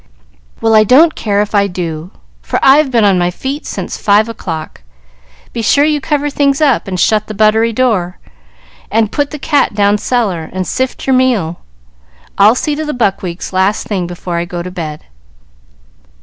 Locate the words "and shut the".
6.87-7.35